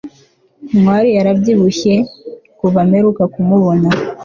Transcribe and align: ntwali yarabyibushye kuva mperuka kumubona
ntwali 0.79 1.09
yarabyibushye 1.17 1.93
kuva 2.59 2.79
mperuka 2.89 3.23
kumubona 3.33 3.89